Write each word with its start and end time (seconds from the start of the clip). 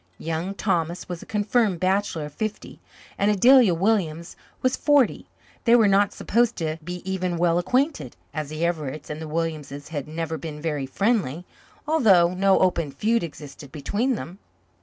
Young 0.17 0.55
Thomas 0.55 1.07
was 1.07 1.21
a 1.21 1.27
confirmed 1.27 1.79
bachelor 1.79 2.25
of 2.25 2.33
fifty, 2.33 2.79
and 3.19 3.29
Adelia 3.29 3.75
Williams 3.75 4.35
was 4.63 4.75
forty; 4.75 5.27
they 5.65 5.75
were 5.75 5.87
not 5.87 6.11
supposed 6.11 6.55
to 6.55 6.77
be 6.83 7.07
even 7.07 7.37
well 7.37 7.59
acquainted, 7.59 8.15
as 8.33 8.49
the 8.49 8.65
Everetts 8.65 9.11
and 9.11 9.21
the 9.21 9.27
Williamses 9.27 9.89
had 9.89 10.07
never 10.07 10.39
been 10.39 10.59
very 10.59 10.87
friendly, 10.87 11.45
although 11.87 12.33
no 12.33 12.57
open 12.61 12.91
feud 12.91 13.21
existed 13.21 13.71
between 13.71 14.15
them. 14.15 14.39